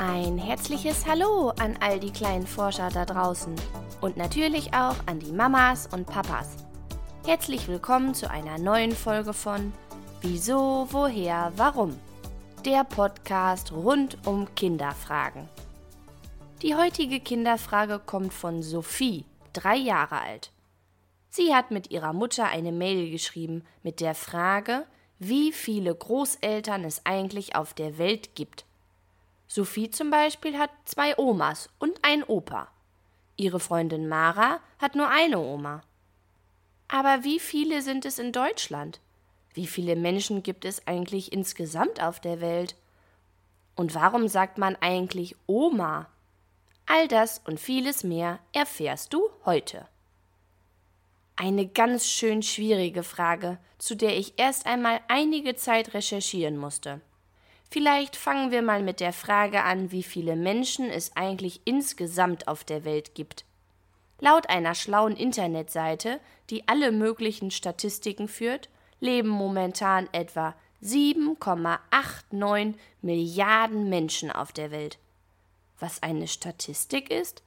[0.00, 3.52] Ein herzliches Hallo an all die kleinen Forscher da draußen
[4.00, 6.50] und natürlich auch an die Mamas und Papas.
[7.26, 9.72] Herzlich willkommen zu einer neuen Folge von
[10.20, 11.98] Wieso, woher, warum?
[12.64, 15.48] Der Podcast rund um Kinderfragen.
[16.62, 20.52] Die heutige Kinderfrage kommt von Sophie, drei Jahre alt.
[21.28, 24.86] Sie hat mit ihrer Mutter eine Mail geschrieben mit der Frage,
[25.18, 28.67] wie viele Großeltern es eigentlich auf der Welt gibt.
[29.48, 32.68] Sophie zum Beispiel hat zwei Omas und ein Opa.
[33.36, 35.80] Ihre Freundin Mara hat nur eine Oma.
[36.86, 39.00] Aber wie viele sind es in Deutschland?
[39.54, 42.76] Wie viele Menschen gibt es eigentlich insgesamt auf der Welt?
[43.74, 46.08] Und warum sagt man eigentlich Oma?
[46.86, 49.86] All das und vieles mehr erfährst du heute.
[51.36, 57.00] Eine ganz schön schwierige Frage, zu der ich erst einmal einige Zeit recherchieren musste.
[57.70, 62.64] Vielleicht fangen wir mal mit der Frage an, wie viele Menschen es eigentlich insgesamt auf
[62.64, 63.44] der Welt gibt.
[64.20, 66.18] Laut einer schlauen Internetseite,
[66.50, 74.98] die alle möglichen Statistiken führt, leben momentan etwa 7,89 Milliarden Menschen auf der Welt.
[75.78, 77.42] Was eine Statistik ist?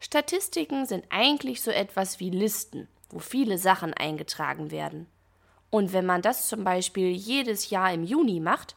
[0.00, 5.06] Statistiken sind eigentlich so etwas wie Listen, wo viele Sachen eingetragen werden.
[5.70, 8.76] Und wenn man das zum Beispiel jedes Jahr im Juni macht,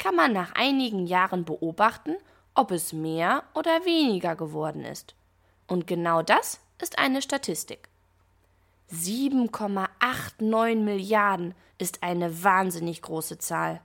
[0.00, 2.16] kann man nach einigen Jahren beobachten,
[2.54, 5.14] ob es mehr oder weniger geworden ist.
[5.68, 7.88] Und genau das ist eine Statistik.
[8.92, 13.80] 7,89 Milliarden ist eine wahnsinnig große Zahl.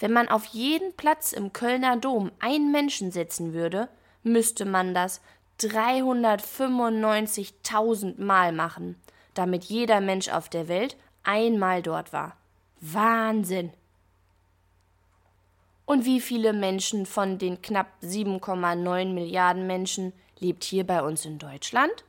[0.00, 3.88] Wenn man auf jeden Platz im Kölner Dom einen Menschen setzen würde,
[4.22, 5.20] müsste man das
[5.60, 9.00] 395.000 Mal machen,
[9.34, 12.36] damit jeder Mensch auf der Welt einmal dort war.
[12.80, 13.72] Wahnsinn!
[15.88, 21.38] Und wie viele Menschen von den knapp 7,9 Milliarden Menschen lebt hier bei uns in
[21.38, 22.04] Deutschland?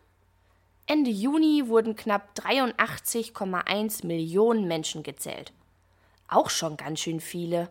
[0.85, 5.53] Ende Juni wurden knapp 83,1 Millionen Menschen gezählt.
[6.27, 7.69] Auch schon ganz schön viele.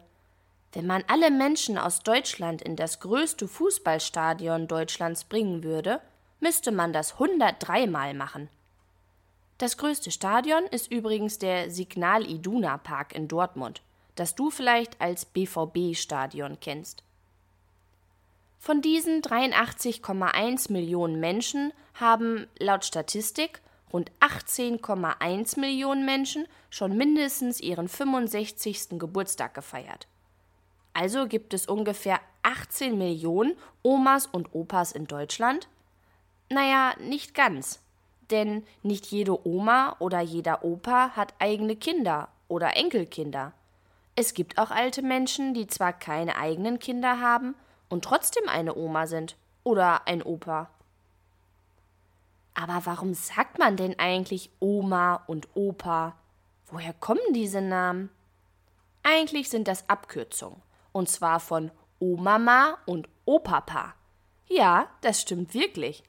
[0.73, 6.01] Wenn man alle Menschen aus Deutschland in das größte Fußballstadion Deutschlands bringen würde,
[6.41, 8.49] müsste man das 103 Mal machen.
[9.59, 13.83] Das größte Stadion ist übrigens der Signal Iduna Park in Dortmund
[14.19, 17.03] das du vielleicht als BVB-Stadion kennst.
[18.59, 23.61] Von diesen 83,1 Millionen Menschen haben laut Statistik
[23.93, 28.99] rund 18,1 Millionen Menschen schon mindestens ihren 65.
[28.99, 30.07] Geburtstag gefeiert.
[30.93, 35.69] Also gibt es ungefähr 18 Millionen Omas und Opas in Deutschland?
[36.51, 37.81] Naja, nicht ganz.
[38.31, 43.53] Denn nicht jede Oma oder jeder Opa hat eigene Kinder oder Enkelkinder.
[44.21, 47.55] Es gibt auch alte Menschen, die zwar keine eigenen Kinder haben
[47.89, 50.71] und trotzdem eine Oma sind oder ein Opa.
[52.53, 56.17] Aber warum sagt man denn eigentlich Oma und Opa?
[56.67, 58.11] Woher kommen diese Namen?
[59.05, 61.71] Eigentlich sind das Abkürzungen, und zwar von
[62.01, 63.95] Omama und Opapa.
[64.49, 66.03] Ja, das stimmt wirklich.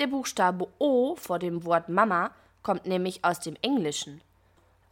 [0.00, 2.32] Der Buchstabe O vor dem Wort Mama
[2.64, 4.20] kommt nämlich aus dem Englischen,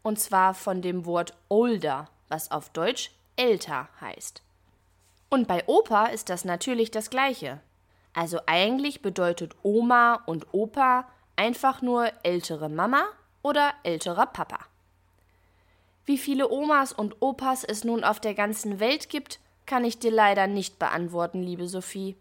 [0.05, 4.43] und zwar von dem Wort older was auf Deutsch älter heißt.
[5.31, 7.61] Und bei Opa ist das natürlich das gleiche.
[8.15, 13.05] Also eigentlich bedeutet Oma und Opa einfach nur ältere Mama
[13.43, 14.59] oder älterer Papa.
[16.05, 20.11] Wie viele Omas und Opas es nun auf der ganzen Welt gibt, kann ich dir
[20.11, 22.17] leider nicht beantworten, liebe Sophie.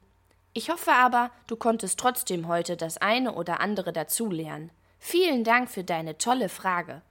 [0.54, 4.72] Ich hoffe aber, du konntest trotzdem heute das eine oder andere dazulernen.
[5.00, 7.02] Vielen Dank für deine tolle Frage.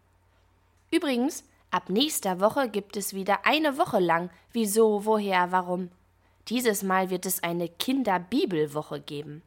[0.90, 1.44] Übrigens,
[1.76, 5.90] Ab nächster Woche gibt es wieder eine Woche lang Wieso, woher, warum.
[6.48, 9.42] Dieses Mal wird es eine Kinderbibelwoche geben.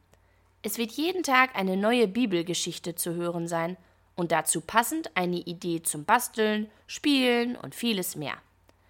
[0.62, 3.78] Es wird jeden Tag eine neue Bibelgeschichte zu hören sein
[4.16, 8.36] und dazu passend eine Idee zum Basteln, Spielen und vieles mehr.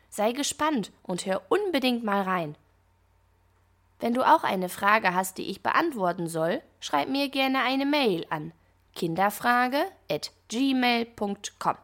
[0.10, 2.58] Sei gespannt und hör unbedingt mal rein.
[4.02, 8.26] Wenn du auch eine Frage hast, die ich beantworten soll, schreib mir gerne eine Mail
[8.30, 8.52] an
[8.96, 11.78] kinderfrage@gmail.com.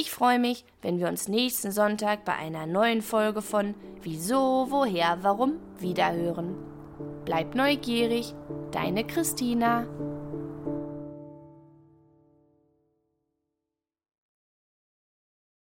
[0.00, 5.18] Ich freue mich, wenn wir uns nächsten Sonntag bei einer neuen Folge von Wieso, woher,
[5.22, 6.54] warum wiederhören.
[7.24, 8.32] Bleib neugierig,
[8.70, 9.88] deine Christina.